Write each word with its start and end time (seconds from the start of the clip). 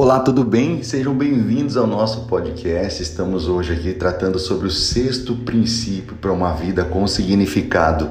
Olá, 0.00 0.20
tudo 0.20 0.44
bem? 0.44 0.80
Sejam 0.84 1.12
bem-vindos 1.12 1.76
ao 1.76 1.84
nosso 1.84 2.26
podcast. 2.28 3.02
Estamos 3.02 3.48
hoje 3.48 3.72
aqui 3.72 3.92
tratando 3.92 4.38
sobre 4.38 4.68
o 4.68 4.70
sexto 4.70 5.34
princípio 5.34 6.14
para 6.14 6.32
uma 6.32 6.52
vida 6.52 6.84
com 6.84 7.04
significado. 7.08 8.08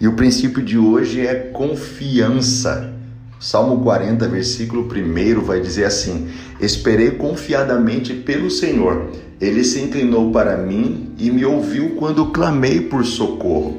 E 0.00 0.08
o 0.08 0.14
princípio 0.14 0.64
de 0.64 0.78
hoje 0.78 1.26
é 1.26 1.34
confiança. 1.34 2.90
Salmo 3.38 3.82
40, 3.82 4.26
versículo 4.28 4.88
1 4.90 5.42
vai 5.42 5.60
dizer 5.60 5.84
assim: 5.84 6.26
Esperei 6.58 7.10
confiadamente 7.10 8.14
pelo 8.14 8.50
Senhor. 8.50 9.10
Ele 9.38 9.62
se 9.62 9.78
inclinou 9.82 10.32
para 10.32 10.56
mim 10.56 11.12
e 11.18 11.30
me 11.30 11.44
ouviu 11.44 11.96
quando 11.96 12.30
clamei 12.30 12.80
por 12.80 13.04
socorro. 13.04 13.76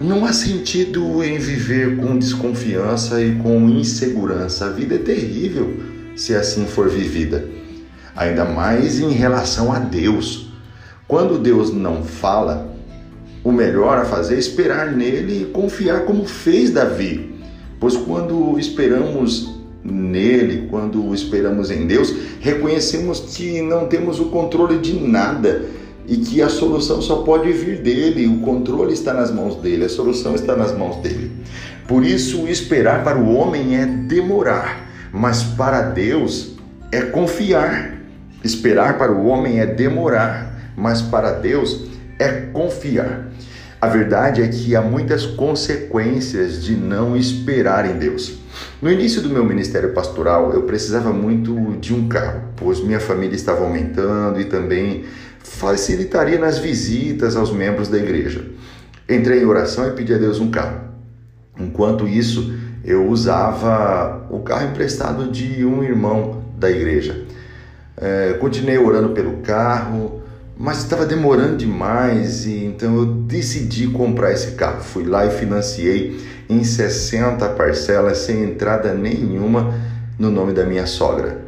Não 0.00 0.24
há 0.24 0.32
sentido 0.32 1.22
em 1.22 1.38
viver 1.38 1.98
com 1.98 2.18
desconfiança 2.18 3.22
e 3.22 3.36
com 3.36 3.68
insegurança. 3.68 4.66
A 4.66 4.70
vida 4.70 4.96
é 4.96 4.98
terrível 4.98 5.92
se 6.16 6.34
assim 6.34 6.66
for 6.66 6.88
vivida. 6.88 7.44
Ainda 8.14 8.44
mais 8.44 9.00
em 9.00 9.10
relação 9.10 9.72
a 9.72 9.78
Deus. 9.78 10.52
Quando 11.08 11.38
Deus 11.38 11.72
não 11.72 12.04
fala, 12.04 12.74
o 13.42 13.50
melhor 13.50 13.98
a 13.98 14.04
fazer 14.04 14.36
é 14.36 14.38
esperar 14.38 14.92
nele 14.92 15.42
e 15.42 15.52
confiar 15.52 16.04
como 16.04 16.24
fez 16.24 16.70
Davi. 16.70 17.34
Pois 17.80 17.96
quando 17.96 18.58
esperamos 18.58 19.60
nele, 19.82 20.68
quando 20.70 21.12
esperamos 21.14 21.70
em 21.70 21.86
Deus, 21.86 22.14
reconhecemos 22.40 23.20
que 23.20 23.60
não 23.60 23.88
temos 23.88 24.20
o 24.20 24.26
controle 24.26 24.78
de 24.78 24.94
nada 24.94 25.64
e 26.06 26.16
que 26.16 26.42
a 26.42 26.48
solução 26.48 27.00
só 27.00 27.16
pode 27.22 27.50
vir 27.52 27.80
dele, 27.80 28.26
o 28.26 28.40
controle 28.40 28.92
está 28.92 29.12
nas 29.12 29.32
mãos 29.32 29.56
dele, 29.56 29.84
a 29.84 29.88
solução 29.88 30.34
está 30.34 30.54
nas 30.54 30.76
mãos 30.76 30.96
dele. 30.96 31.30
Por 31.88 32.04
isso, 32.04 32.46
esperar 32.46 33.02
para 33.02 33.18
o 33.18 33.34
homem 33.34 33.76
é 33.76 33.86
demorar 33.86 34.91
mas 35.12 35.42
para 35.42 35.82
Deus 35.82 36.56
é 36.90 37.02
confiar. 37.02 37.98
Esperar 38.42 38.98
para 38.98 39.12
o 39.12 39.26
homem 39.26 39.60
é 39.60 39.66
demorar, 39.66 40.72
mas 40.76 41.02
para 41.02 41.32
Deus 41.32 41.84
é 42.18 42.28
confiar. 42.52 43.28
A 43.80 43.88
verdade 43.88 44.42
é 44.42 44.48
que 44.48 44.74
há 44.76 44.80
muitas 44.80 45.26
consequências 45.26 46.62
de 46.62 46.74
não 46.74 47.16
esperar 47.16 47.84
em 47.88 47.98
Deus. 47.98 48.38
No 48.80 48.90
início 48.90 49.20
do 49.20 49.28
meu 49.28 49.44
ministério 49.44 49.92
pastoral, 49.92 50.52
eu 50.52 50.62
precisava 50.62 51.12
muito 51.12 51.76
de 51.80 51.92
um 51.92 52.08
carro, 52.08 52.42
pois 52.56 52.80
minha 52.80 53.00
família 53.00 53.34
estava 53.34 53.64
aumentando 53.64 54.40
e 54.40 54.44
também 54.44 55.04
facilitaria 55.40 56.38
nas 56.38 56.58
visitas 56.58 57.34
aos 57.36 57.52
membros 57.52 57.88
da 57.88 57.98
igreja. 57.98 58.44
Entrei 59.08 59.42
em 59.42 59.46
oração 59.46 59.88
e 59.88 59.92
pedi 59.92 60.14
a 60.14 60.18
Deus 60.18 60.38
um 60.38 60.50
carro. 60.50 60.80
Enquanto 61.58 62.06
isso, 62.06 62.54
eu 62.84 63.06
usava 63.08 64.26
o 64.30 64.40
carro 64.40 64.68
emprestado 64.68 65.30
de 65.30 65.64
um 65.64 65.82
irmão 65.82 66.42
da 66.56 66.70
igreja. 66.70 67.24
É, 67.96 68.34
continuei 68.40 68.78
orando 68.78 69.10
pelo 69.10 69.38
carro, 69.38 70.22
mas 70.56 70.78
estava 70.78 71.06
demorando 71.06 71.56
demais 71.56 72.46
e 72.46 72.64
então 72.64 72.96
eu 72.96 73.06
decidi 73.06 73.88
comprar 73.88 74.32
esse 74.32 74.52
carro. 74.52 74.80
Fui 74.80 75.04
lá 75.04 75.26
e 75.26 75.30
financiei 75.30 76.20
em 76.48 76.64
60 76.64 77.48
parcelas 77.50 78.18
sem 78.18 78.42
entrada 78.42 78.92
nenhuma 78.94 79.74
no 80.18 80.30
nome 80.30 80.52
da 80.52 80.64
minha 80.64 80.86
sogra. 80.86 81.42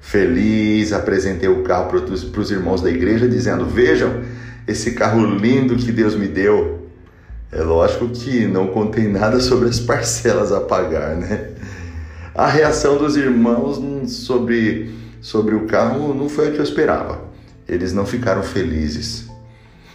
Feliz, 0.00 0.92
apresentei 0.92 1.48
o 1.48 1.62
carro 1.62 1.88
para 1.88 2.40
os 2.40 2.50
irmãos 2.50 2.82
da 2.82 2.90
igreja 2.90 3.28
dizendo: 3.28 3.64
Vejam 3.64 4.22
esse 4.66 4.92
carro 4.92 5.24
lindo 5.24 5.76
que 5.76 5.92
Deus 5.92 6.14
me 6.14 6.26
deu. 6.26 6.81
É 7.52 7.62
lógico 7.62 8.08
que 8.08 8.46
não 8.46 8.68
contém 8.68 9.08
nada 9.08 9.38
sobre 9.38 9.68
as 9.68 9.78
parcelas 9.78 10.50
a 10.50 10.60
pagar, 10.62 11.14
né? 11.14 11.50
A 12.34 12.46
reação 12.46 12.96
dos 12.96 13.14
irmãos 13.14 13.78
sobre, 14.10 14.90
sobre 15.20 15.54
o 15.54 15.66
carro 15.66 16.14
não 16.14 16.30
foi 16.30 16.48
a 16.48 16.50
que 16.50 16.56
eu 16.56 16.64
esperava. 16.64 17.20
Eles 17.68 17.92
não 17.92 18.06
ficaram 18.06 18.42
felizes. 18.42 19.28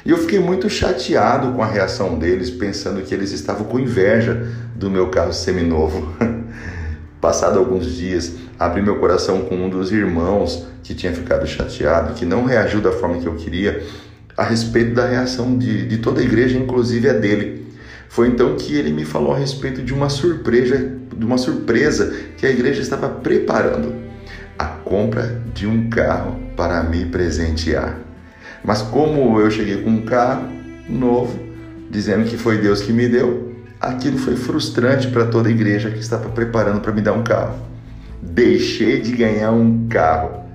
E 0.06 0.12
eu 0.12 0.19
fiquei 0.19 0.38
muito 0.38 0.69
chateado 0.69 1.51
com 1.53 1.63
a 1.63 1.66
reação 1.66 2.19
deles, 2.19 2.51
pensando 2.51 3.01
que 3.01 3.12
eles 3.12 3.31
estavam 3.31 3.66
com 3.66 3.79
inveja 3.79 4.47
do 4.75 4.91
meu 4.91 5.09
carro 5.09 5.34
seminovo. 5.34 6.13
Passado 7.19 7.57
alguns 7.57 7.88
dias, 7.88 8.34
abri 8.59 8.84
meu 8.84 9.00
coração 9.00 9.41
com 9.41 9.56
um 9.56 9.69
dos 9.69 9.91
irmãos 9.91 10.67
que 10.84 10.94
tinha 10.94 11.12
ficado 11.12 11.47
chateado, 11.47 12.13
que 12.13 12.23
não 12.23 12.46
reagiu 12.46 12.81
da 12.81 12.91
forma 12.91 13.19
que 13.19 13.25
eu 13.25 13.34
queria, 13.34 13.84
a 14.37 14.43
respeito 14.43 14.93
da 14.93 15.07
reação 15.07 15.57
de, 15.57 15.87
de 15.87 15.97
toda 15.97 16.21
a 16.21 16.23
igreja, 16.23 16.57
inclusive 16.59 17.09
a 17.09 17.13
dele. 17.13 17.65
Foi 18.07 18.27
então 18.27 18.55
que 18.55 18.75
ele 18.75 18.91
me 18.91 19.03
falou 19.03 19.33
a 19.33 19.37
respeito 19.37 19.81
de 19.81 19.93
uma 19.93 20.09
surpresa, 20.09 20.91
de 21.15 21.25
uma 21.25 21.39
surpresa 21.39 22.15
que 22.37 22.45
a 22.45 22.49
igreja 22.51 22.81
estava 22.81 23.09
preparando, 23.09 23.95
a 24.57 24.65
compra 24.65 25.41
de 25.53 25.65
um 25.65 25.89
carro 25.89 26.39
para 26.55 26.83
me 26.83 27.05
presentear. 27.05 27.99
Mas 28.63 28.81
como 28.81 29.39
eu 29.39 29.49
cheguei 29.49 29.81
com 29.81 29.89
um 29.89 30.01
carro 30.01 30.47
novo, 30.87 31.39
dizendo 31.89 32.25
que 32.25 32.37
foi 32.37 32.59
Deus 32.59 32.81
que 32.81 32.93
me 32.93 33.07
deu, 33.07 33.55
aquilo 33.79 34.17
foi 34.17 34.35
frustrante 34.35 35.07
para 35.07 35.25
toda 35.25 35.49
a 35.49 35.51
igreja 35.51 35.89
que 35.89 35.99
estava 35.99 36.29
preparando 36.29 36.79
para 36.79 36.91
me 36.91 37.01
dar 37.01 37.13
um 37.13 37.23
carro. 37.23 37.59
Deixei 38.21 39.01
de 39.01 39.11
ganhar 39.13 39.51
um 39.51 39.87
carro 39.87 40.47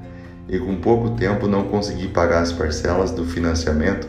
e 0.49 0.59
com 0.59 0.77
pouco 0.77 1.11
tempo 1.11 1.47
não 1.47 1.65
consegui 1.65 2.09
pagar 2.09 2.43
as 2.43 2.53
parcelas 2.53 3.11
do 3.11 3.25
financiamento 3.25 4.09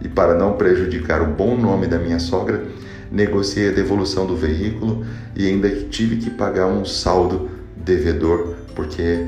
e 0.00 0.08
para 0.08 0.34
não 0.34 0.54
prejudicar 0.54 1.22
o 1.22 1.26
bom 1.26 1.56
nome 1.56 1.86
da 1.86 1.98
minha 1.98 2.18
sogra, 2.18 2.64
negociei 3.10 3.68
a 3.68 3.72
devolução 3.72 4.26
do 4.26 4.36
veículo 4.36 5.04
e 5.34 5.46
ainda 5.46 5.68
tive 5.86 6.16
que 6.16 6.30
pagar 6.30 6.66
um 6.66 6.84
saldo 6.84 7.50
devedor 7.76 8.54
porque 8.74 9.24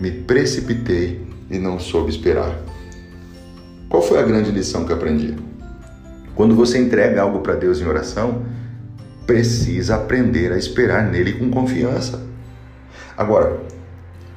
me 0.00 0.10
precipitei 0.10 1.26
e 1.50 1.58
não 1.58 1.78
soube 1.78 2.10
esperar. 2.10 2.54
Qual 3.88 4.02
foi 4.02 4.18
a 4.18 4.22
grande 4.22 4.50
lição 4.50 4.84
que 4.84 4.92
aprendi? 4.92 5.34
Quando 6.34 6.54
você 6.54 6.78
entrega 6.78 7.22
algo 7.22 7.40
para 7.40 7.56
Deus 7.56 7.80
em 7.80 7.86
oração, 7.86 8.44
precisa 9.26 9.96
aprender 9.96 10.52
a 10.52 10.58
esperar 10.58 11.10
nele 11.10 11.32
com 11.32 11.50
confiança. 11.50 12.24
Agora, 13.16 13.60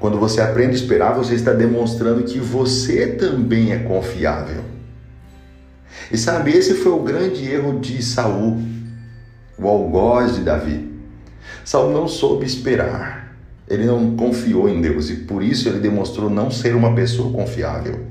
quando 0.03 0.19
você 0.19 0.41
aprende 0.41 0.73
a 0.73 0.75
esperar, 0.75 1.13
você 1.13 1.33
está 1.33 1.53
demonstrando 1.53 2.23
que 2.23 2.37
você 2.37 3.07
também 3.07 3.71
é 3.71 3.77
confiável. 3.79 4.61
E 6.11 6.17
sabe, 6.17 6.51
esse 6.51 6.73
foi 6.73 6.91
o 6.91 6.99
grande 6.99 7.49
erro 7.49 7.79
de 7.79 8.03
Saul, 8.03 8.61
o 9.57 9.65
algoz 9.65 10.35
de 10.35 10.41
Davi. 10.41 10.91
Saul 11.63 11.93
não 11.93 12.05
soube 12.09 12.45
esperar. 12.45 13.33
Ele 13.65 13.85
não 13.85 14.17
confiou 14.17 14.67
em 14.67 14.81
Deus 14.81 15.09
e 15.09 15.15
por 15.15 15.41
isso 15.41 15.69
ele 15.69 15.79
demonstrou 15.79 16.29
não 16.29 16.51
ser 16.51 16.75
uma 16.75 16.93
pessoa 16.93 17.31
confiável. 17.31 18.01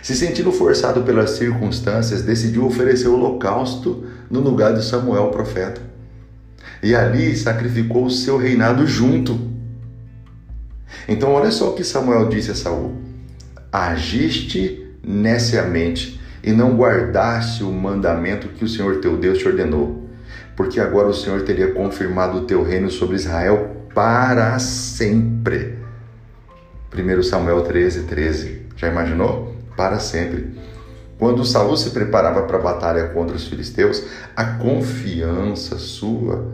Se 0.00 0.14
sentindo 0.14 0.52
forçado 0.52 1.02
pelas 1.02 1.30
circunstâncias, 1.30 2.22
decidiu 2.22 2.64
oferecer 2.64 3.08
o 3.08 3.14
holocausto 3.14 4.06
no 4.30 4.38
lugar 4.38 4.72
de 4.74 4.84
Samuel, 4.84 5.24
o 5.24 5.30
profeta. 5.32 5.80
E 6.80 6.94
ali 6.94 7.36
sacrificou 7.36 8.04
o 8.04 8.10
seu 8.12 8.36
reinado 8.36 8.86
junto 8.86 9.53
então, 11.08 11.32
olha 11.32 11.50
só 11.50 11.70
o 11.70 11.74
que 11.74 11.84
Samuel 11.84 12.28
disse 12.28 12.50
a 12.50 12.54
Saul: 12.54 12.96
Agiste 13.72 14.86
neciamente 15.02 16.20
e 16.42 16.52
não 16.52 16.76
guardaste 16.76 17.62
o 17.62 17.72
mandamento 17.72 18.48
que 18.48 18.64
o 18.64 18.68
Senhor 18.68 19.00
teu 19.00 19.16
Deus 19.16 19.38
te 19.38 19.48
ordenou, 19.48 20.08
porque 20.56 20.80
agora 20.80 21.08
o 21.08 21.14
Senhor 21.14 21.42
teria 21.42 21.72
confirmado 21.72 22.38
o 22.38 22.44
teu 22.46 22.62
reino 22.62 22.90
sobre 22.90 23.16
Israel 23.16 23.88
para 23.94 24.58
sempre. 24.58 25.78
1 26.94 27.22
Samuel 27.22 27.62
13, 27.62 28.02
13. 28.04 28.62
Já 28.76 28.88
imaginou? 28.88 29.54
Para 29.76 29.98
sempre. 29.98 30.54
Quando 31.18 31.44
Saul 31.44 31.76
se 31.76 31.90
preparava 31.90 32.42
para 32.42 32.58
a 32.58 32.62
batalha 32.62 33.08
contra 33.08 33.36
os 33.36 33.46
filisteus, 33.46 34.04
a 34.36 34.44
confiança 34.44 35.78
sua 35.78 36.52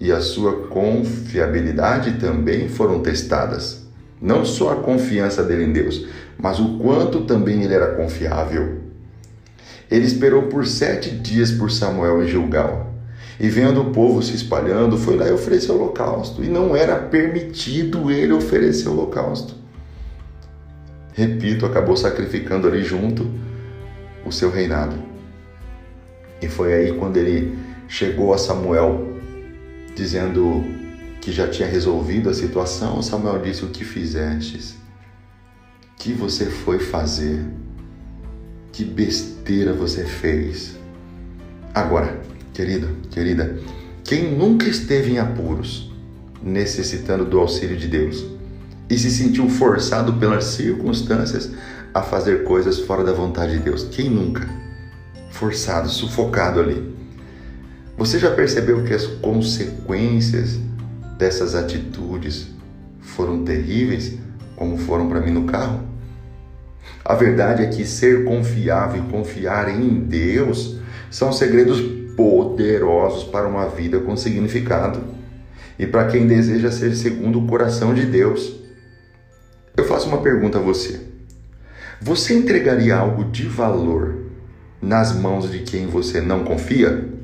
e 0.00 0.10
a 0.10 0.20
sua 0.20 0.66
confiabilidade 0.68 2.12
também 2.12 2.68
foram 2.68 3.00
testadas. 3.00 3.86
Não 4.20 4.46
só 4.46 4.72
a 4.72 4.76
confiança 4.76 5.44
dele 5.44 5.64
em 5.64 5.72
Deus, 5.72 6.06
mas 6.38 6.58
o 6.58 6.78
quanto 6.78 7.20
também 7.22 7.62
ele 7.62 7.74
era 7.74 7.94
confiável. 7.94 8.80
Ele 9.90 10.06
esperou 10.06 10.44
por 10.44 10.66
sete 10.66 11.10
dias 11.10 11.50
por 11.50 11.70
Samuel 11.70 12.22
em 12.22 12.28
Gilgal. 12.28 12.94
E 13.38 13.48
vendo 13.48 13.80
o 13.82 13.90
povo 13.90 14.22
se 14.22 14.34
espalhando, 14.34 14.96
foi 14.96 15.16
lá 15.16 15.26
e 15.28 15.32
ofereceu 15.32 15.74
holocausto. 15.74 16.42
E 16.42 16.48
não 16.48 16.74
era 16.74 16.96
permitido 16.96 18.10
ele 18.10 18.32
oferecer 18.32 18.88
holocausto. 18.88 19.54
Repito, 21.12 21.66
acabou 21.66 21.96
sacrificando 21.96 22.68
ali 22.68 22.82
junto 22.82 23.30
o 24.24 24.32
seu 24.32 24.50
reinado. 24.50 24.96
E 26.40 26.48
foi 26.48 26.72
aí 26.72 26.92
quando 26.92 27.16
ele 27.16 27.58
chegou 27.88 28.32
a 28.32 28.38
Samuel 28.38 29.09
dizendo 29.94 30.64
que 31.20 31.30
já 31.30 31.48
tinha 31.48 31.68
resolvido 31.68 32.30
a 32.30 32.34
situação, 32.34 33.02
Samuel 33.02 33.42
disse: 33.42 33.64
O 33.64 33.68
que 33.68 33.84
fizestes? 33.84 34.76
Que 35.96 36.12
você 36.12 36.46
foi 36.46 36.78
fazer? 36.78 37.44
Que 38.72 38.84
besteira 38.84 39.72
você 39.72 40.04
fez? 40.04 40.76
Agora, 41.74 42.20
querida, 42.54 42.88
querida, 43.10 43.58
quem 44.04 44.36
nunca 44.36 44.66
esteve 44.68 45.12
em 45.12 45.18
apuros, 45.18 45.92
necessitando 46.42 47.24
do 47.24 47.38
auxílio 47.38 47.76
de 47.76 47.86
Deus 47.86 48.24
e 48.88 48.98
se 48.98 49.10
sentiu 49.10 49.48
forçado 49.48 50.14
pelas 50.14 50.44
circunstâncias 50.44 51.50
a 51.94 52.02
fazer 52.02 52.44
coisas 52.44 52.78
fora 52.80 53.04
da 53.04 53.12
vontade 53.12 53.52
de 53.52 53.58
Deus. 53.58 53.84
Quem 53.84 54.10
nunca? 54.10 54.48
Forçado, 55.30 55.88
sufocado 55.88 56.60
ali. 56.60 56.99
Você 58.00 58.18
já 58.18 58.30
percebeu 58.30 58.82
que 58.82 58.94
as 58.94 59.04
consequências 59.04 60.58
dessas 61.18 61.54
atitudes 61.54 62.48
foram 62.98 63.44
terríveis, 63.44 64.14
como 64.56 64.78
foram 64.78 65.06
para 65.06 65.20
mim 65.20 65.32
no 65.32 65.44
carro? 65.44 65.82
A 67.04 67.14
verdade 67.14 67.62
é 67.62 67.66
que 67.66 67.84
ser 67.84 68.24
confiável 68.24 69.04
e 69.04 69.12
confiar 69.12 69.68
em 69.68 70.00
Deus 70.00 70.78
são 71.10 71.30
segredos 71.30 71.78
poderosos 72.16 73.24
para 73.24 73.46
uma 73.46 73.68
vida 73.68 74.00
com 74.00 74.16
significado 74.16 75.02
e 75.78 75.86
para 75.86 76.06
quem 76.06 76.26
deseja 76.26 76.70
ser 76.70 76.96
segundo 76.96 77.38
o 77.38 77.46
coração 77.46 77.92
de 77.92 78.06
Deus. 78.06 78.62
Eu 79.76 79.84
faço 79.84 80.08
uma 80.08 80.22
pergunta 80.22 80.56
a 80.56 80.62
você. 80.62 81.02
Você 82.00 82.32
entregaria 82.32 82.96
algo 82.96 83.24
de 83.24 83.46
valor 83.46 84.16
nas 84.80 85.14
mãos 85.14 85.50
de 85.50 85.58
quem 85.58 85.86
você 85.86 86.22
não 86.22 86.44
confia? 86.44 87.19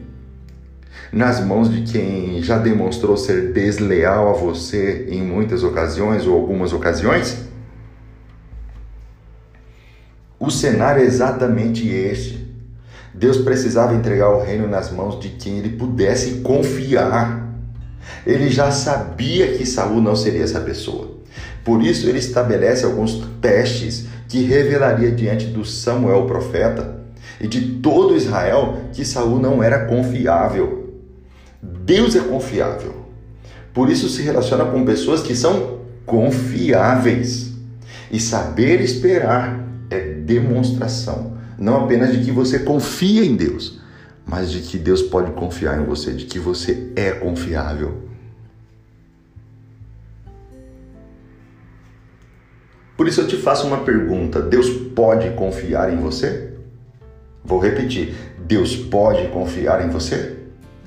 Nas 1.12 1.44
mãos 1.44 1.70
de 1.70 1.82
quem 1.82 2.42
já 2.42 2.58
demonstrou 2.58 3.16
ser 3.16 3.52
desleal 3.52 4.28
a 4.28 4.32
você 4.32 5.06
em 5.08 5.22
muitas 5.22 5.62
ocasiões 5.62 6.26
ou 6.26 6.34
algumas 6.34 6.72
ocasiões? 6.72 7.46
O 10.38 10.50
cenário 10.50 11.02
é 11.02 11.06
exatamente 11.06 11.88
este. 11.88 12.46
Deus 13.14 13.38
precisava 13.38 13.94
entregar 13.94 14.28
o 14.28 14.42
reino 14.42 14.68
nas 14.68 14.90
mãos 14.92 15.18
de 15.18 15.30
quem 15.30 15.58
ele 15.58 15.70
pudesse 15.70 16.40
confiar. 16.40 17.46
Ele 18.26 18.50
já 18.50 18.70
sabia 18.70 19.56
que 19.56 19.64
Saul 19.64 20.02
não 20.02 20.14
seria 20.14 20.42
essa 20.42 20.60
pessoa. 20.60 21.16
Por 21.64 21.82
isso 21.82 22.08
ele 22.08 22.18
estabelece 22.18 22.84
alguns 22.84 23.26
testes 23.40 24.06
que 24.28 24.42
revelaria 24.42 25.10
diante 25.10 25.46
do 25.46 25.64
Samuel 25.64 26.26
profeta 26.26 27.00
e 27.40 27.48
de 27.48 27.80
todo 27.80 28.16
Israel 28.16 28.82
que 28.92 29.04
Saul 29.04 29.38
não 29.38 29.62
era 29.62 29.86
confiável. 29.86 30.85
Deus 31.86 32.16
é 32.16 32.20
confiável. 32.20 32.96
Por 33.72 33.88
isso 33.88 34.08
se 34.08 34.20
relaciona 34.20 34.64
com 34.64 34.84
pessoas 34.84 35.22
que 35.22 35.36
são 35.36 35.82
confiáveis. 36.04 37.52
E 38.10 38.18
saber 38.18 38.80
esperar 38.80 39.64
é 39.88 40.00
demonstração, 40.00 41.38
não 41.56 41.84
apenas 41.84 42.12
de 42.12 42.24
que 42.24 42.32
você 42.32 42.60
confia 42.60 43.24
em 43.24 43.36
Deus, 43.36 43.80
mas 44.26 44.50
de 44.50 44.60
que 44.60 44.78
Deus 44.78 45.00
pode 45.00 45.30
confiar 45.32 45.80
em 45.80 45.84
você, 45.84 46.12
de 46.12 46.24
que 46.24 46.40
você 46.40 46.90
é 46.96 47.12
confiável. 47.12 48.02
Por 52.96 53.06
isso 53.06 53.20
eu 53.20 53.28
te 53.28 53.36
faço 53.36 53.66
uma 53.66 53.78
pergunta: 53.78 54.40
Deus 54.40 54.68
pode 54.68 55.30
confiar 55.30 55.92
em 55.92 55.96
você? 55.96 56.52
Vou 57.44 57.60
repetir: 57.60 58.14
Deus 58.44 58.74
pode 58.74 59.28
confiar 59.28 59.84
em 59.84 59.90
você? 59.90 60.35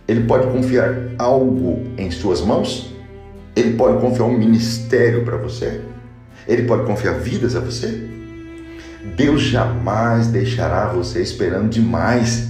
Ele 0.09 0.21
pode 0.21 0.47
confiar 0.47 0.91
algo 1.19 1.83
em 1.95 2.09
suas 2.09 2.41
mãos? 2.41 2.91
Ele 3.55 3.77
pode 3.77 4.01
confiar 4.01 4.25
um 4.25 4.35
ministério 4.35 5.23
para 5.23 5.37
você? 5.37 5.81
Ele 6.47 6.63
pode 6.63 6.87
confiar 6.87 7.13
vidas 7.19 7.55
a 7.55 7.59
você? 7.59 8.09
Deus 9.15 9.43
jamais 9.43 10.25
deixará 10.25 10.87
você 10.87 11.21
esperando 11.21 11.69
demais, 11.69 12.49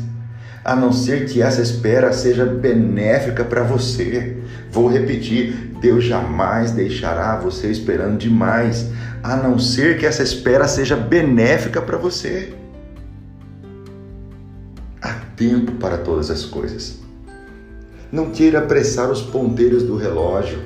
a 0.63 0.73
não 0.73 0.93
ser 0.93 1.27
que 1.27 1.41
essa 1.41 1.61
espera 1.61 2.13
seja 2.13 2.45
benéfica 2.45 3.43
para 3.43 3.63
você. 3.63 4.37
Vou 4.71 4.87
repetir: 4.87 5.73
Deus 5.81 6.05
jamais 6.05 6.71
deixará 6.71 7.35
você 7.35 7.69
esperando 7.69 8.17
demais, 8.17 8.89
a 9.21 9.35
não 9.35 9.59
ser 9.59 9.97
que 9.97 10.05
essa 10.05 10.23
espera 10.23 10.65
seja 10.65 10.95
benéfica 10.95 11.81
para 11.81 11.97
você. 11.97 12.53
Há 15.01 15.13
tempo 15.35 15.73
para 15.73 15.97
todas 15.97 16.31
as 16.31 16.45
coisas. 16.45 16.98
Não 18.11 18.31
queira 18.31 18.59
apressar 18.59 19.11
os 19.11 19.21
ponteiros 19.21 19.83
do 19.83 19.95
relógio. 19.95 20.59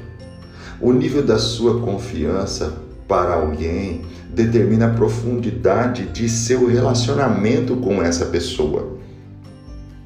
O 0.80 0.94
nível 0.94 1.22
da 1.22 1.38
sua 1.38 1.82
confiança 1.82 2.74
para 3.08 3.34
alguém 3.34 4.02
determina 4.30 4.88
a 4.88 4.94
profundidade 4.94 6.06
de 6.08 6.30
seu 6.30 6.68
relacionamento 6.68 7.76
com 7.76 8.02
essa 8.02 8.26
pessoa. 8.28 8.98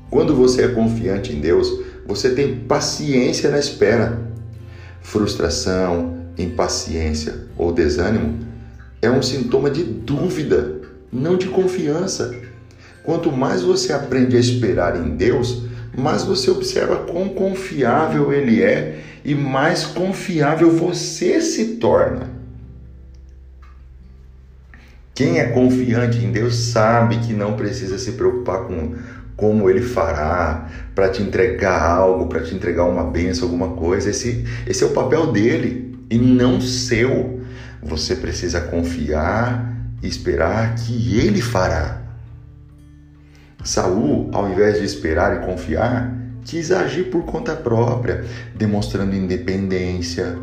Quando 0.10 0.36
você 0.36 0.64
é 0.64 0.68
confiante 0.70 1.32
em 1.32 1.40
Deus, 1.40 1.72
você 2.08 2.32
tem 2.32 2.56
paciência 2.62 3.52
na 3.52 3.60
espera. 3.60 4.20
Frustração, 5.02 6.18
impaciência 6.38 7.48
ou 7.58 7.72
desânimo 7.72 8.40
é 9.02 9.12
um 9.12 9.22
sintoma 9.22 9.70
de 9.70 9.84
dúvida, 9.84 10.82
não 11.12 11.38
de 11.38 11.48
confiança. 11.48 12.34
Quanto 13.04 13.32
mais 13.32 13.62
você 13.62 13.94
aprende 13.94 14.36
a 14.36 14.40
esperar 14.40 14.98
em 14.98 15.16
Deus, 15.16 15.67
mais 15.98 16.24
você 16.24 16.52
observa 16.52 16.98
quão 16.98 17.30
confiável 17.30 18.32
Ele 18.32 18.62
é 18.62 19.02
e 19.26 19.36
mais 19.36 19.84
confiável 19.84 20.72
você 20.72 21.42
se 21.42 21.76
torna. 21.76 22.30
Quem 25.14 25.40
é 25.40 25.46
confiante 25.46 26.20
em 26.20 26.32
Deus 26.32 26.56
sabe 26.56 27.18
que 27.18 27.34
não 27.34 27.56
precisa 27.56 27.98
se 27.98 28.12
preocupar 28.12 28.66
com 28.66 28.94
como 29.36 29.70
ele 29.70 29.82
fará 29.82 30.68
para 30.96 31.10
te 31.10 31.22
entregar 31.22 31.82
algo, 31.82 32.28
para 32.28 32.42
te 32.42 32.54
entregar 32.56 32.86
uma 32.86 33.04
benção, 33.04 33.46
alguma 33.46 33.70
coisa. 33.70 34.10
Esse, 34.10 34.46
esse 34.66 34.84
é 34.84 34.88
o 34.88 34.92
papel 34.92 35.32
dele 35.32 35.98
e 36.10 36.18
não 36.18 36.60
seu. 36.62 37.42
Você 37.82 38.16
precisa 38.16 38.62
confiar 38.62 39.76
e 40.02 40.08
esperar 40.08 40.76
que 40.76 41.20
ele 41.20 41.42
fará. 41.42 42.07
Saul, 43.68 44.30
ao 44.32 44.50
invés 44.50 44.80
de 44.80 44.86
esperar 44.86 45.36
e 45.36 45.46
confiar, 45.46 46.16
quis 46.46 46.72
agir 46.72 47.10
por 47.10 47.26
conta 47.26 47.54
própria, 47.54 48.24
demonstrando 48.56 49.14
independência, 49.14 50.38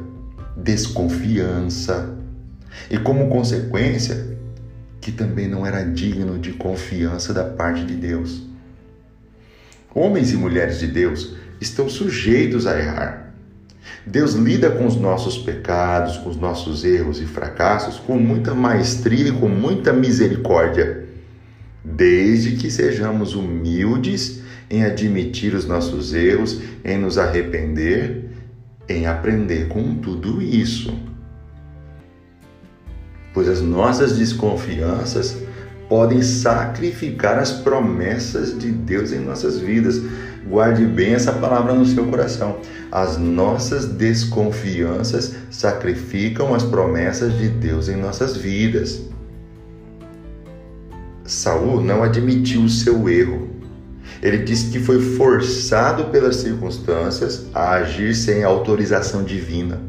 desconfiança 0.54 2.18
e, 2.90 2.98
como 2.98 3.30
consequência, 3.30 4.36
que 5.00 5.10
também 5.10 5.48
não 5.48 5.66
era 5.66 5.82
digno 5.82 6.38
de 6.38 6.52
confiança 6.52 7.32
da 7.32 7.44
parte 7.44 7.86
de 7.86 7.94
Deus. 7.94 8.42
Homens 9.94 10.30
e 10.30 10.36
mulheres 10.36 10.78
de 10.78 10.86
Deus 10.86 11.34
estão 11.58 11.88
sujeitos 11.88 12.66
a 12.66 12.78
errar. 12.78 13.32
Deus 14.06 14.34
lida 14.34 14.70
com 14.70 14.86
os 14.86 14.96
nossos 14.96 15.38
pecados, 15.38 16.18
com 16.18 16.28
os 16.28 16.36
nossos 16.36 16.84
erros 16.84 17.22
e 17.22 17.24
fracassos 17.24 17.96
com 17.98 18.18
muita 18.18 18.54
maestria 18.54 19.28
e 19.28 19.32
com 19.32 19.48
muita 19.48 19.94
misericórdia, 19.94 21.03
desde 21.84 22.56
que 22.56 22.70
sejamos 22.70 23.34
humildes 23.34 24.40
em 24.70 24.84
admitir 24.84 25.54
os 25.54 25.66
nossos 25.66 26.14
erros, 26.14 26.60
em 26.84 26.98
nos 26.98 27.18
arrepender, 27.18 28.30
em 28.88 29.06
aprender 29.06 29.68
com 29.68 29.94
tudo 29.96 30.40
isso. 30.40 30.96
Pois 33.34 33.48
as 33.48 33.60
nossas 33.60 34.16
desconfianças 34.16 35.36
podem 35.88 36.22
sacrificar 36.22 37.38
as 37.38 37.50
promessas 37.52 38.58
de 38.58 38.70
Deus 38.70 39.12
em 39.12 39.20
nossas 39.20 39.58
vidas. 39.58 40.00
Guarde 40.46 40.84
bem 40.84 41.14
essa 41.14 41.32
palavra 41.32 41.74
no 41.74 41.84
seu 41.84 42.06
coração. 42.06 42.58
As 42.90 43.18
nossas 43.18 43.86
desconfianças 43.86 45.34
sacrificam 45.50 46.54
as 46.54 46.62
promessas 46.62 47.36
de 47.36 47.48
Deus 47.48 47.88
em 47.88 47.96
nossas 47.96 48.36
vidas. 48.36 49.13
Saul 51.24 51.80
não 51.80 52.02
admitiu 52.02 52.64
o 52.64 52.68
seu 52.68 53.08
erro. 53.08 53.48
Ele 54.22 54.38
disse 54.38 54.70
que 54.70 54.78
foi 54.78 55.00
forçado 55.00 56.04
pelas 56.06 56.36
circunstâncias 56.36 57.46
a 57.54 57.72
agir 57.72 58.14
sem 58.14 58.44
autorização 58.44 59.24
divina. 59.24 59.80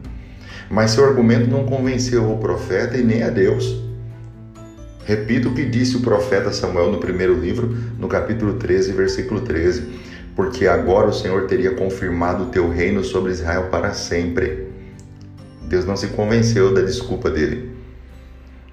Mas 0.70 0.92
seu 0.92 1.04
argumento 1.06 1.50
não 1.50 1.65
convenceu 1.65 2.32
o 2.32 2.38
profeta 2.38 2.98
e 2.98 3.04
nem 3.04 3.22
a 3.22 3.30
Deus. 3.30 3.84
Repito 5.06 5.50
o 5.50 5.54
que 5.54 5.65
disse 5.65 5.98
o 5.98 6.01
profeta 6.01 6.51
Samuel 6.51 6.92
no 6.92 7.00
primeiro 7.00 7.38
livro, 7.38 7.77
no 8.00 8.08
capítulo 8.08 8.54
13, 8.54 8.94
versículo 8.94 9.42
13: 9.42 9.84
Porque 10.36 10.65
agora 10.65 11.10
o 11.10 11.13
Senhor 11.13 11.48
teria 11.48 11.75
confirmado 11.75 12.46
o 12.46 12.48
teu 12.48 12.70
reino 12.70 13.04
sobre 13.04 13.32
Israel 13.32 13.68
para 13.70 13.94
sempre. 13.94 14.68
Deus 15.68 15.86
não 15.86 15.98
se 15.98 16.08
convenceu 16.08 16.74
da 16.74 16.82
desculpa 16.82 17.30
dele. 17.30 17.75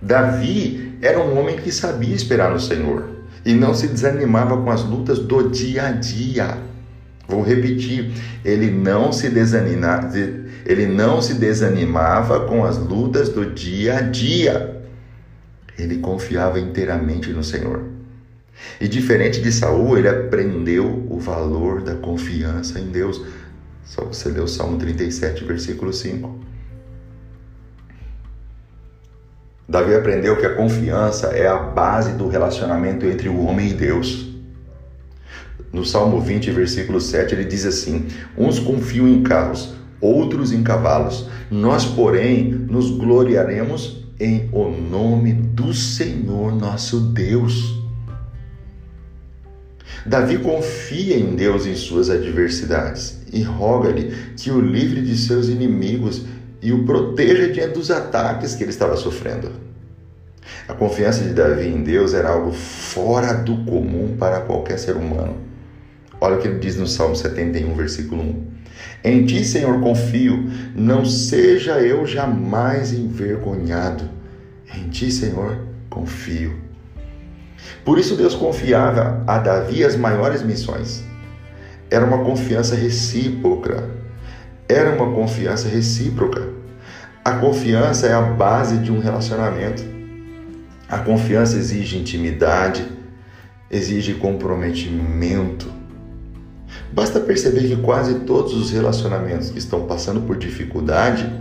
Davi 0.02 0.98
era 1.00 1.20
um 1.20 1.38
homem 1.38 1.56
que 1.56 1.70
sabia 1.70 2.14
esperar 2.14 2.50
no 2.50 2.58
Senhor 2.58 3.08
e 3.44 3.54
não 3.54 3.72
se 3.72 3.86
desanimava 3.86 4.56
com 4.60 4.70
as 4.70 4.84
lutas 4.84 5.20
do 5.20 5.48
dia 5.48 5.86
a 5.86 5.92
dia. 5.92 6.58
Vou 7.28 7.42
repetir, 7.42 8.12
ele 8.44 8.70
não 8.70 9.12
se 9.12 9.30
desanimava, 9.30 10.18
ele 10.66 10.86
não 10.86 11.22
se 11.22 11.34
desanimava 11.34 12.46
com 12.46 12.64
as 12.64 12.76
lutas 12.76 13.28
do 13.28 13.46
dia 13.46 13.98
a 13.98 14.00
dia. 14.00 14.82
Ele 15.78 15.98
confiava 15.98 16.60
inteiramente 16.60 17.30
no 17.30 17.42
Senhor. 17.42 17.84
E 18.80 18.86
diferente 18.86 19.40
de 19.40 19.50
Saul, 19.50 19.96
ele 19.96 20.08
aprendeu 20.08 21.06
o 21.08 21.18
valor 21.18 21.80
da 21.80 21.94
confiança 21.94 22.78
em 22.78 22.90
Deus 22.90 23.24
Só 23.84 24.04
você 24.04 24.28
ler 24.28 24.42
o 24.42 24.48
Salmo 24.48 24.78
37, 24.78 25.44
versículo 25.44 25.92
5. 25.92 26.51
Davi 29.68 29.94
aprendeu 29.94 30.36
que 30.36 30.46
a 30.46 30.54
confiança 30.54 31.28
é 31.28 31.46
a 31.46 31.56
base 31.56 32.12
do 32.12 32.28
relacionamento 32.28 33.06
entre 33.06 33.28
o 33.28 33.44
homem 33.44 33.70
e 33.70 33.74
Deus. 33.74 34.28
No 35.72 35.84
Salmo 35.84 36.20
20, 36.20 36.50
versículo 36.50 37.00
7, 37.00 37.34
ele 37.34 37.44
diz 37.44 37.64
assim: 37.64 38.06
Uns 38.36 38.58
confiam 38.58 39.08
em 39.08 39.22
carros, 39.22 39.74
outros 40.00 40.52
em 40.52 40.62
cavalos. 40.62 41.28
Nós, 41.50 41.84
porém, 41.84 42.50
nos 42.50 42.90
gloriaremos 42.90 44.04
em 44.20 44.48
o 44.52 44.68
nome 44.68 45.32
do 45.32 45.72
Senhor 45.72 46.52
nosso 46.54 47.00
Deus. 47.00 47.80
Davi 50.04 50.38
confia 50.38 51.16
em 51.16 51.36
Deus 51.36 51.64
em 51.64 51.76
suas 51.76 52.10
adversidades 52.10 53.22
e 53.32 53.42
roga-lhe 53.42 54.12
que 54.36 54.50
o 54.50 54.60
livre 54.60 55.00
de 55.00 55.16
seus 55.16 55.48
inimigos 55.48 56.24
e 56.62 56.72
o 56.72 56.84
proteja 56.84 57.52
diante 57.52 57.74
dos 57.74 57.90
ataques 57.90 58.54
que 58.54 58.62
ele 58.62 58.70
estava 58.70 58.96
sofrendo. 58.96 59.50
A 60.68 60.74
confiança 60.74 61.24
de 61.24 61.34
Davi 61.34 61.66
em 61.66 61.82
Deus 61.82 62.14
era 62.14 62.30
algo 62.30 62.52
fora 62.52 63.34
do 63.34 63.64
comum 63.64 64.16
para 64.16 64.40
qualquer 64.40 64.78
ser 64.78 64.96
humano. 64.96 65.36
Olha 66.20 66.36
o 66.36 66.40
que 66.40 66.46
ele 66.46 66.60
diz 66.60 66.76
no 66.76 66.86
Salmo 66.86 67.16
71, 67.16 67.74
versículo 67.74 68.22
1. 68.22 68.46
Em 69.04 69.26
ti, 69.26 69.44
Senhor, 69.44 69.80
confio, 69.80 70.48
não 70.74 71.04
seja 71.04 71.80
eu 71.80 72.06
jamais 72.06 72.92
envergonhado. 72.92 74.08
Em 74.72 74.88
ti, 74.88 75.10
Senhor, 75.10 75.58
confio. 75.90 76.56
Por 77.84 77.98
isso, 77.98 78.14
Deus 78.14 78.36
confiava 78.36 79.24
a 79.26 79.38
Davi 79.38 79.84
as 79.84 79.96
maiores 79.96 80.42
missões. 80.42 81.02
Era 81.90 82.04
uma 82.04 82.24
confiança 82.24 82.76
recíproca. 82.76 83.90
Era 84.68 84.94
uma 84.94 85.12
confiança 85.12 85.68
recíproca. 85.68 86.51
A 87.24 87.34
confiança 87.34 88.08
é 88.08 88.12
a 88.12 88.20
base 88.20 88.78
de 88.78 88.90
um 88.90 88.98
relacionamento. 88.98 89.84
A 90.88 90.98
confiança 90.98 91.56
exige 91.56 91.96
intimidade, 91.96 92.84
exige 93.70 94.14
comprometimento. 94.14 95.70
Basta 96.92 97.20
perceber 97.20 97.68
que 97.68 97.76
quase 97.76 98.14
todos 98.26 98.54
os 98.54 98.72
relacionamentos 98.72 99.50
que 99.50 99.58
estão 99.58 99.86
passando 99.86 100.22
por 100.22 100.36
dificuldade 100.36 101.32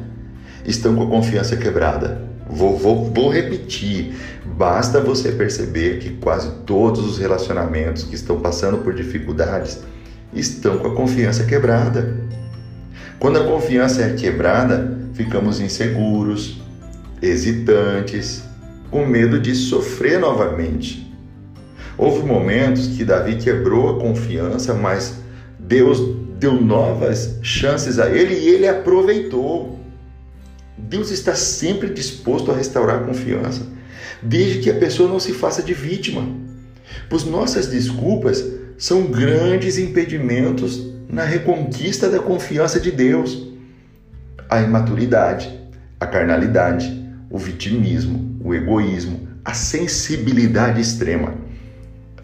estão 0.64 0.96
com 0.96 1.02
a 1.02 1.10
confiança 1.10 1.58
quebrada. 1.58 2.30
Vou, 2.48 2.78
vou, 2.78 3.12
vou 3.12 3.30
repetir. 3.30 4.16
Basta 4.46 5.02
você 5.02 5.32
perceber 5.32 5.98
que 5.98 6.12
quase 6.12 6.52
todos 6.64 7.04
os 7.04 7.18
relacionamentos 7.18 8.04
que 8.04 8.14
estão 8.14 8.40
passando 8.40 8.84
por 8.84 8.94
dificuldades 8.94 9.80
estão 10.32 10.78
com 10.78 10.90
a 10.90 10.96
confiança 10.96 11.44
quebrada. 11.44 12.16
Quando 13.18 13.40
a 13.40 13.44
confiança 13.46 14.04
é 14.04 14.14
quebrada, 14.14 15.00
ficamos 15.24 15.60
inseguros, 15.60 16.58
hesitantes, 17.22 18.44
com 18.90 19.06
medo 19.06 19.40
de 19.40 19.54
sofrer 19.56 20.20
novamente. 20.20 21.08
Houve 21.98 22.25
momentos 22.25 22.88
que 22.88 23.06
Davi 23.06 23.36
quebrou 23.36 23.90
a 23.90 24.00
confiança, 24.00 24.74
mas 24.74 25.16
Deus 25.60 26.01
deu 26.40 26.60
novas 26.60 27.38
chances 27.44 28.00
a 28.00 28.10
ele 28.10 28.34
e 28.34 28.50
ele 28.50 28.68
aproveitou. 28.68 29.80
Deus 30.75 31.12
está 31.12 31.36
sempre 31.36 31.94
disposto 31.94 32.51
a 32.51 32.56
restaurar 32.56 33.01
a 33.01 33.06
confiança, 33.06 33.68
desde 34.22 34.60
que 34.60 34.72
a 34.72 34.75
pessoa 34.75 35.08
não 35.08 35.20
se 35.20 35.34
faça 35.34 35.62
de 35.62 35.74
vítima. 35.74 36.28
Pois 37.08 37.24
nossas 37.24 37.68
desculpas 37.68 38.44
são 38.78 39.04
grandes 39.04 39.78
impedimentos 39.78 40.92
na 41.08 41.24
reconquista 41.24 42.10
da 42.10 42.20
confiança 42.20 42.80
de 42.80 42.90
Deus. 42.90 43.50
A 44.51 44.60
imaturidade, 44.62 45.50
a 45.98 46.05
carnalidade, 46.05 47.10
o 47.29 47.38
vitimismo, 47.38 48.38
o 48.43 48.53
egoísmo, 48.53 49.29
a 49.46 49.53
sensibilidade 49.53 50.81
extrema, 50.81 51.36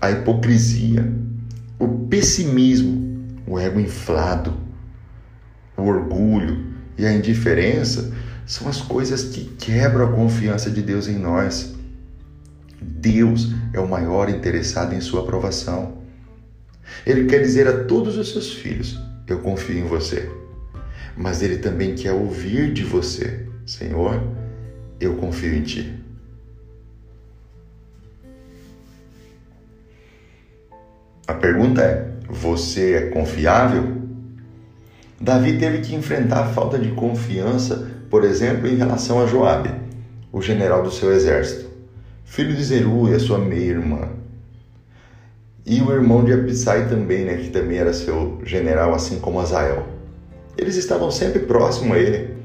a 0.02 0.12
hipocrisia, 0.12 1.10
o 1.80 1.88
pessimismo, 2.10 3.40
o 3.48 3.58
ego 3.58 3.80
inflado, 3.80 4.54
o 5.78 5.84
orgulho 5.84 6.66
e 6.98 7.06
a 7.06 7.14
indiferença 7.14 8.12
são 8.46 8.68
as 8.68 8.82
coisas 8.82 9.24
que 9.24 9.46
quebram 9.58 10.10
a 10.10 10.12
confiança 10.12 10.70
de 10.70 10.82
Deus 10.82 11.08
em 11.08 11.18
nós. 11.18 11.76
Deus 12.82 13.54
é 13.72 13.80
o 13.80 13.88
maior 13.88 14.28
interessado 14.28 14.94
em 14.94 15.00
sua 15.00 15.22
aprovação. 15.22 16.00
Ele 17.06 17.24
quer 17.24 17.40
dizer 17.40 17.70
a 17.70 17.86
todos 17.86 18.18
os 18.18 18.34
seus 18.34 18.52
filhos: 18.52 19.00
Eu 19.26 19.40
confio 19.40 19.78
em 19.78 19.88
você. 19.88 20.30
Mas 21.18 21.42
ele 21.42 21.58
também 21.58 21.96
quer 21.96 22.14
ouvir 22.14 22.72
de 22.72 22.84
você: 22.84 23.48
Senhor, 23.66 24.22
eu 25.00 25.16
confio 25.16 25.54
em 25.54 25.64
ti. 25.64 25.94
A 31.28 31.34
pergunta 31.34 31.82
é: 31.82 32.14
você 32.30 32.94
é 32.94 33.10
confiável? 33.10 33.98
Davi 35.20 35.58
teve 35.58 35.80
que 35.80 35.96
enfrentar 35.96 36.42
a 36.42 36.54
falta 36.54 36.78
de 36.78 36.92
confiança 36.92 37.98
por 38.10 38.24
exemplo, 38.24 38.68
em 38.68 38.76
relação 38.76 39.22
a 39.22 39.26
Joabe, 39.26 39.70
o 40.32 40.42
general 40.42 40.82
do 40.82 40.92
seu 40.92 41.12
exército, 41.12 41.70
filho 42.24 42.56
de 42.56 42.64
Zeru 42.64 43.10
e 43.10 43.16
a 43.16 43.20
sua 43.20 43.38
meia-irmã. 43.38 44.10
E 45.66 45.82
o 45.82 45.92
irmão 45.92 46.24
de 46.24 46.32
Abissai 46.32 46.88
também, 46.88 47.26
né, 47.26 47.36
que 47.36 47.50
também 47.50 47.78
era 47.78 47.92
seu 47.92 48.40
general, 48.46 48.94
assim 48.94 49.20
como 49.20 49.40
Azael. 49.40 49.97
Eles 50.58 50.76
estavam 50.76 51.12
sempre 51.12 51.40
próximo 51.40 51.94
a 51.94 52.00
ele, 52.00 52.36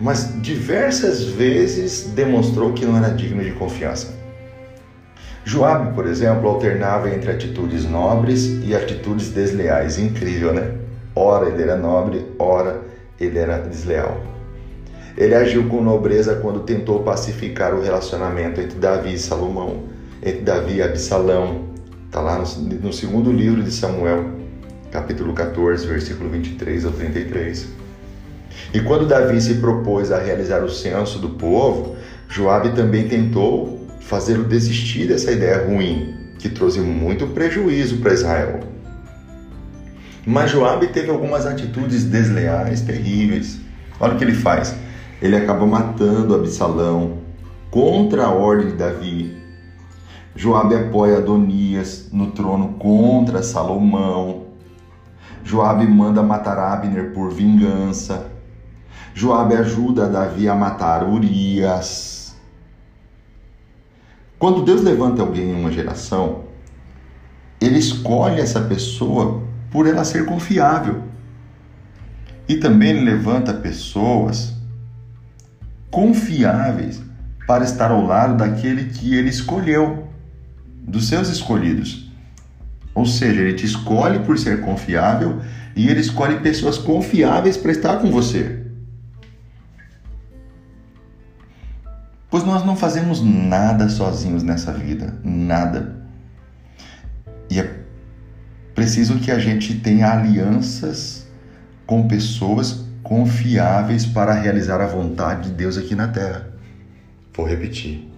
mas 0.00 0.40
diversas 0.42 1.24
vezes 1.24 2.10
demonstrou 2.14 2.72
que 2.72 2.84
não 2.84 2.96
era 2.96 3.08
digno 3.08 3.42
de 3.42 3.52
confiança. 3.52 4.14
Joabe, 5.44 5.94
por 5.94 6.06
exemplo, 6.06 6.48
alternava 6.48 7.08
entre 7.08 7.30
atitudes 7.30 7.84
nobres 7.84 8.58
e 8.64 8.74
atitudes 8.74 9.30
desleais. 9.30 9.96
Incrível, 9.96 10.52
né? 10.52 10.74
Ora 11.14 11.48
ele 11.48 11.62
era 11.62 11.76
nobre, 11.76 12.26
ora 12.36 12.82
ele 13.18 13.38
era 13.38 13.58
desleal. 13.58 14.20
Ele 15.16 15.34
agiu 15.34 15.68
com 15.68 15.80
nobreza 15.80 16.36
quando 16.36 16.60
tentou 16.60 17.02
pacificar 17.02 17.74
o 17.74 17.80
relacionamento 17.80 18.60
entre 18.60 18.78
Davi 18.78 19.14
e 19.14 19.18
Salomão, 19.18 19.84
entre 20.22 20.42
Davi 20.42 20.74
e 20.74 20.82
Absalão. 20.82 21.66
Está 22.06 22.20
lá 22.20 22.38
no, 22.38 22.44
no, 22.80 22.92
segundo 22.92 23.32
livro 23.32 23.62
de 23.62 23.70
Samuel, 23.70 24.24
capítulo 24.90 25.32
14, 25.32 25.86
versículo 25.86 26.30
23 26.30 26.84
ao 26.84 26.92
33. 26.92 27.68
E 28.72 28.80
quando 28.80 29.06
Davi 29.06 29.40
se 29.40 29.54
propôs 29.54 30.10
a 30.10 30.18
realizar 30.18 30.64
o 30.64 30.70
censo 30.70 31.18
do 31.18 31.30
povo, 31.30 31.96
Joabe 32.28 32.70
também 32.70 33.08
tentou 33.08 33.86
fazê-lo 34.00 34.44
desistir 34.44 35.06
dessa 35.06 35.32
ideia 35.32 35.66
ruim, 35.66 36.14
que 36.38 36.48
trouxe 36.48 36.80
muito 36.80 37.26
prejuízo 37.28 37.98
para 37.98 38.14
Israel. 38.14 38.60
Mas 40.26 40.50
Joabe 40.50 40.88
teve 40.88 41.10
algumas 41.10 41.46
atitudes 41.46 42.04
desleais, 42.04 42.80
terríveis. 42.80 43.60
Olha 44.00 44.14
o 44.14 44.18
que 44.18 44.24
ele 44.24 44.34
faz 44.34 44.74
ele 45.20 45.36
acaba 45.36 45.66
matando 45.66 46.34
Absalão 46.34 47.18
contra 47.70 48.26
a 48.26 48.30
ordem 48.30 48.68
de 48.68 48.74
Davi. 48.74 49.36
Joabe 50.34 50.74
apoia 50.74 51.18
Adonias 51.18 52.08
no 52.12 52.32
trono 52.32 52.74
contra 52.74 53.42
Salomão. 53.42 54.45
Joabe 55.46 55.86
manda 55.86 56.24
matar 56.24 56.58
Abner 56.58 57.12
por 57.12 57.32
vingança. 57.32 58.32
Joabe 59.14 59.54
ajuda 59.54 60.08
Davi 60.08 60.48
a 60.48 60.56
matar 60.56 61.04
Urias. 61.04 62.34
Quando 64.40 64.64
Deus 64.64 64.82
levanta 64.82 65.22
alguém 65.22 65.52
em 65.52 65.54
uma 65.54 65.70
geração, 65.70 66.46
ele 67.60 67.78
escolhe 67.78 68.40
essa 68.40 68.60
pessoa 68.60 69.44
por 69.70 69.86
ela 69.86 70.04
ser 70.04 70.26
confiável. 70.26 71.04
E 72.48 72.56
também 72.56 72.90
ele 72.90 73.04
levanta 73.08 73.54
pessoas 73.54 74.52
confiáveis 75.92 77.00
para 77.46 77.62
estar 77.62 77.92
ao 77.92 78.04
lado 78.04 78.36
daquele 78.36 78.86
que 78.86 79.14
ele 79.14 79.30
escolheu, 79.30 80.08
dos 80.82 81.06
seus 81.06 81.28
escolhidos. 81.28 82.05
Ou 82.96 83.04
seja, 83.04 83.42
ele 83.42 83.52
te 83.52 83.66
escolhe 83.66 84.20
por 84.20 84.38
ser 84.38 84.62
confiável 84.62 85.42
e 85.76 85.86
ele 85.86 86.00
escolhe 86.00 86.40
pessoas 86.40 86.78
confiáveis 86.78 87.54
para 87.54 87.70
estar 87.70 87.98
com 87.98 88.10
você. 88.10 88.64
Pois 92.30 92.42
nós 92.42 92.64
não 92.64 92.74
fazemos 92.74 93.20
nada 93.20 93.90
sozinhos 93.90 94.42
nessa 94.42 94.72
vida, 94.72 95.14
nada. 95.22 95.94
E 97.50 97.60
é 97.60 97.80
preciso 98.74 99.18
que 99.18 99.30
a 99.30 99.38
gente 99.38 99.74
tenha 99.74 100.10
alianças 100.10 101.26
com 101.86 102.08
pessoas 102.08 102.86
confiáveis 103.02 104.06
para 104.06 104.32
realizar 104.32 104.80
a 104.80 104.86
vontade 104.86 105.50
de 105.50 105.54
Deus 105.54 105.76
aqui 105.76 105.94
na 105.94 106.08
terra. 106.08 106.48
Vou 107.34 107.46
repetir. 107.46 108.10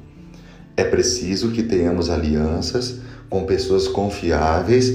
É 0.76 0.85
preciso 0.85 1.50
que 1.50 1.64
tenhamos 1.64 2.08
alianças 2.08 3.08
com 3.28 3.44
pessoas 3.44 3.87
confiáveis 3.87 4.90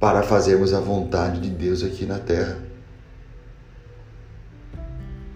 para 0.00 0.22
fazermos 0.22 0.72
a 0.72 0.80
vontade 0.80 1.40
de 1.40 1.50
Deus 1.50 1.82
aqui 1.82 2.06
na 2.06 2.18
terra. 2.18 2.58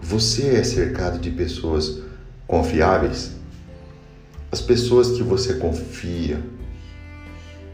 Você 0.00 0.56
é 0.56 0.64
cercado 0.64 1.18
de 1.18 1.30
pessoas 1.30 2.00
confiáveis? 2.46 3.32
As 4.50 4.60
pessoas 4.60 5.12
que 5.12 5.22
você 5.22 5.54
confia 5.54 6.42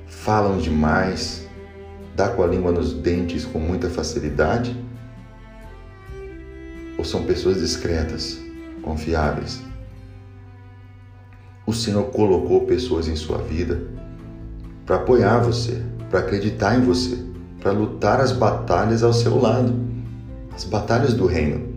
falam 0.06 0.58
demais, 0.58 1.46
dá 2.14 2.28
com 2.28 2.42
a 2.42 2.46
língua 2.46 2.72
nos 2.72 2.92
dentes 2.92 3.44
com 3.44 3.58
muita 3.58 3.88
facilidade? 3.90 4.76
Ou 6.96 7.04
são 7.04 7.24
pessoas 7.24 7.60
discretas, 7.60 8.38
confiáveis? 8.82 9.60
O 11.66 11.72
Senhor 11.72 12.04
colocou 12.10 12.66
pessoas 12.66 13.08
em 13.08 13.16
sua 13.16 13.38
vida 13.38 13.98
para 14.88 14.96
apoiar 14.96 15.40
você, 15.40 15.82
para 16.08 16.20
acreditar 16.20 16.74
em 16.74 16.80
você, 16.80 17.18
para 17.60 17.72
lutar 17.72 18.22
as 18.22 18.32
batalhas 18.32 19.02
ao 19.02 19.12
seu 19.12 19.38
lado, 19.38 19.74
as 20.56 20.64
batalhas 20.64 21.12
do 21.12 21.26
reino. 21.26 21.74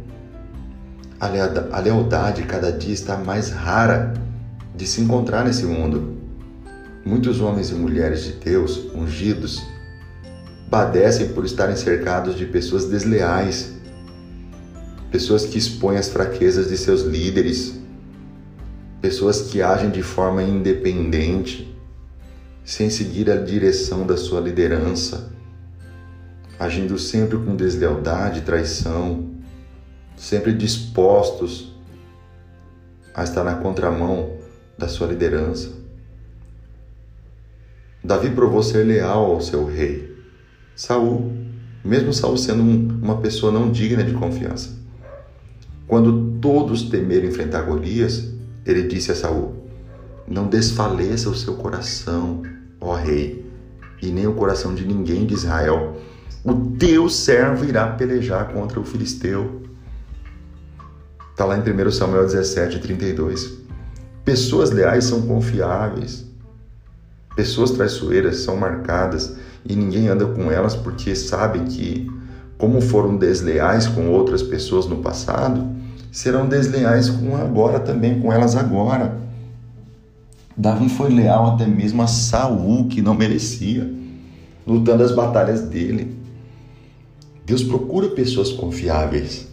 A 1.19 1.79
lealdade 1.81 2.43
cada 2.43 2.71
dia 2.71 2.93
está 2.93 3.17
mais 3.17 3.49
rara 3.49 4.13
de 4.73 4.87
se 4.87 5.01
encontrar 5.01 5.43
nesse 5.43 5.65
mundo. 5.65 6.15
Muitos 7.05 7.41
homens 7.41 7.69
e 7.69 7.73
mulheres 7.73 8.23
de 8.23 8.31
Deus, 8.31 8.89
ungidos, 8.95 9.61
padecem 10.69 11.33
por 11.33 11.43
estarem 11.43 11.75
cercados 11.75 12.37
de 12.37 12.45
pessoas 12.45 12.85
desleais, 12.85 13.73
pessoas 15.11 15.45
que 15.45 15.57
expõem 15.57 15.97
as 15.97 16.07
fraquezas 16.07 16.69
de 16.69 16.77
seus 16.77 17.01
líderes, 17.01 17.77
pessoas 19.01 19.41
que 19.41 19.61
agem 19.61 19.89
de 19.89 20.01
forma 20.01 20.41
independente, 20.41 21.70
sem 22.71 22.89
seguir 22.89 23.29
a 23.29 23.35
direção 23.35 24.07
da 24.07 24.15
sua 24.15 24.39
liderança, 24.39 25.29
agindo 26.57 26.97
sempre 26.97 27.37
com 27.37 27.53
deslealdade 27.53 28.39
e 28.39 28.43
traição, 28.43 29.29
sempre 30.15 30.53
dispostos 30.53 31.75
a 33.13 33.25
estar 33.25 33.43
na 33.43 33.55
contramão 33.55 34.37
da 34.77 34.87
sua 34.87 35.07
liderança. 35.07 35.73
Davi 38.01 38.29
provou 38.29 38.63
ser 38.63 38.85
leal 38.85 39.25
ao 39.33 39.41
seu 39.41 39.65
rei, 39.65 40.15
Saul, 40.73 41.29
mesmo 41.83 42.13
Saul 42.13 42.37
sendo 42.37 42.63
um, 42.63 42.87
uma 43.03 43.17
pessoa 43.17 43.51
não 43.51 43.69
digna 43.69 44.01
de 44.01 44.13
confiança. 44.13 44.69
Quando 45.85 46.39
todos 46.39 46.83
temeram 46.83 47.27
enfrentar 47.27 47.63
Golias, 47.63 48.29
ele 48.65 48.83
disse 48.83 49.11
a 49.11 49.15
Saul: 49.15 49.67
Não 50.25 50.47
desfaleça 50.47 51.29
o 51.29 51.35
seu 51.35 51.55
coração, 51.55 52.43
ó 52.81 52.95
rei, 52.95 53.45
e 54.01 54.07
nem 54.07 54.25
o 54.25 54.33
coração 54.33 54.73
de 54.73 54.85
ninguém 54.85 55.25
de 55.25 55.35
Israel. 55.35 55.95
O 56.43 56.53
teu 56.77 57.07
servo 57.07 57.63
irá 57.63 57.87
pelejar 57.87 58.51
contra 58.51 58.79
o 58.79 58.83
filisteu. 58.83 59.61
Está 61.29 61.45
lá 61.45 61.55
em 61.55 61.61
1 61.61 61.91
Samuel 61.91 62.25
17, 62.25 62.79
32. 62.79 63.59
Pessoas 64.25 64.71
leais 64.71 65.05
são 65.05 65.21
confiáveis. 65.21 66.25
Pessoas 67.35 67.71
traiçoeiras 67.71 68.37
são 68.37 68.57
marcadas 68.57 69.35
e 69.63 69.75
ninguém 69.75 70.07
anda 70.07 70.25
com 70.25 70.51
elas 70.51 70.75
porque 70.75 71.15
sabem 71.15 71.65
que, 71.65 72.09
como 72.57 72.81
foram 72.81 73.15
desleais 73.15 73.87
com 73.87 74.09
outras 74.09 74.41
pessoas 74.41 74.87
no 74.87 74.97
passado, 74.97 75.67
serão 76.11 76.47
desleais 76.47 77.09
com 77.09 77.35
agora 77.37 77.79
também, 77.79 78.19
com 78.19 78.33
elas 78.33 78.55
agora. 78.55 79.15
Davi 80.55 80.89
foi 80.89 81.09
leal 81.09 81.53
até 81.53 81.65
mesmo 81.65 82.01
a 82.01 82.07
Saul, 82.07 82.87
que 82.87 83.01
não 83.01 83.13
merecia, 83.13 83.89
lutando 84.67 85.03
as 85.03 85.13
batalhas 85.13 85.61
dele. 85.61 86.15
Deus 87.45 87.63
procura 87.63 88.09
pessoas 88.09 88.51
confiáveis, 88.51 89.47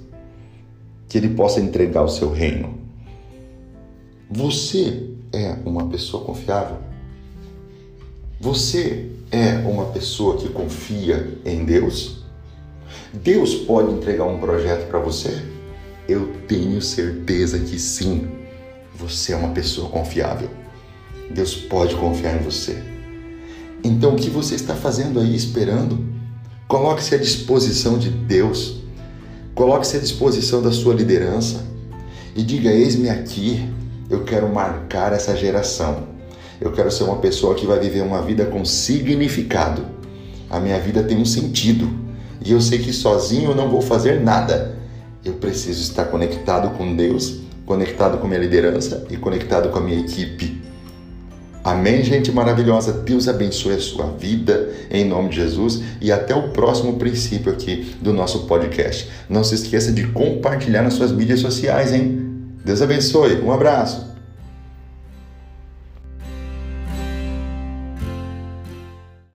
que 1.09 1.17
ele 1.17 1.31
possa 1.31 1.61
entregar 1.61 2.03
o 2.03 2.09
seu 2.09 2.31
reino. 2.31 2.79
Você 4.31 5.11
é 5.33 5.57
uma 5.65 5.89
pessoa 5.89 6.25
confiável? 6.25 6.79
Você 8.41 9.11
é 9.31 9.55
uma 9.67 9.87
pessoa 9.87 10.37
que 10.37 10.49
confia 10.49 11.39
em 11.45 11.65
Deus? 11.65 12.25
Deus 13.13 13.55
pode 13.55 13.93
entregar 13.93 14.25
um 14.25 14.39
projeto 14.39 14.89
para 14.89 14.99
você? 14.99 15.43
Eu 16.09 16.33
tenho 16.47 16.81
certeza 16.81 17.59
que 17.59 17.79
sim. 17.79 18.29
Você 18.95 19.33
é 19.33 19.37
uma 19.37 19.51
pessoa 19.51 19.89
confiável. 19.91 20.51
Deus 21.31 21.55
pode 21.55 21.95
confiar 21.97 22.37
em 22.37 22.43
você. 22.43 22.83
Então, 23.83 24.15
o 24.15 24.17
que 24.17 24.31
você 24.31 24.55
está 24.55 24.75
fazendo 24.75 25.21
aí 25.21 25.35
esperando? 25.35 25.99
Coloque-se 26.67 27.15
à 27.15 27.19
disposição 27.19 27.99
de 27.99 28.11
Deus. 28.11 28.83
Coloque-se 29.55 29.97
à 29.97 30.01
disposição 30.01 30.61
da 30.63 30.73
sua 30.73 30.95
liderança 30.95 31.65
e 32.35 32.43
diga: 32.43 32.71
Eis-me 32.71 33.09
aqui, 33.09 33.69
eu 34.11 34.25
quero 34.25 34.49
marcar 34.53 35.13
essa 35.13 35.37
geração. 35.37 36.09
Eu 36.61 36.73
quero 36.73 36.91
ser 36.91 37.05
uma 37.05 37.17
pessoa 37.17 37.55
que 37.55 37.67
vai 37.67 37.79
viver 37.79 38.03
uma 38.03 38.21
vida 38.21 38.45
com 38.47 38.65
significado. 38.65 39.87
A 40.51 40.59
minha 40.59 40.79
vida 40.81 41.03
tem 41.03 41.17
um 41.17 41.25
sentido 41.25 41.89
e 42.45 42.53
eu 42.53 42.61
sei 42.61 42.79
que 42.79 42.93
sozinho 42.93 43.51
eu 43.51 43.55
não 43.55 43.69
vou 43.69 43.81
fazer 43.81 44.21
nada. 44.21 44.77
Eu 45.25 45.35
preciso 45.35 45.83
estar 45.83 46.07
conectado 46.07 46.77
com 46.77 46.97
Deus, 46.97 47.41
conectado 47.67 48.19
com 48.19 48.27
minha 48.27 48.41
liderança 48.41 49.07
e 49.11 49.17
conectado 49.17 49.69
com 49.71 49.79
a 49.79 49.83
minha 49.83 50.01
equipe. 50.01 50.58
Amém, 51.69 52.03
gente 52.03 52.33
maravilhosa. 52.33 52.95
Deus 52.95 53.29
abençoe 53.29 53.75
a 53.75 53.79
sua 53.79 54.07
vida 54.07 54.71
em 54.91 55.05
nome 55.05 55.29
de 55.29 55.37
Jesus 55.37 55.83
e 56.01 56.11
até 56.11 56.35
o 56.35 56.49
próximo 56.49 56.95
princípio 56.95 57.53
aqui 57.53 57.95
do 58.01 58.11
nosso 58.11 58.47
podcast. 58.47 59.07
Não 59.29 59.45
se 59.45 59.55
esqueça 59.55 59.93
de 59.93 60.07
compartilhar 60.07 60.81
nas 60.81 60.95
suas 60.95 61.13
mídias 61.13 61.41
sociais, 61.41 61.93
hein? 61.93 62.27
Deus 62.65 62.81
abençoe. 62.81 63.43
Um 63.43 63.53
abraço. 63.53 64.18